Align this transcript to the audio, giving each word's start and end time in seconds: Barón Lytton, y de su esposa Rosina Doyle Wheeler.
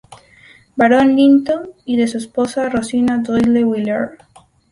Barón 0.77 1.15
Lytton, 1.15 1.73
y 1.85 1.95
de 1.95 2.07
su 2.07 2.17
esposa 2.17 2.69
Rosina 2.69 3.19
Doyle 3.19 3.63
Wheeler. 3.63 4.17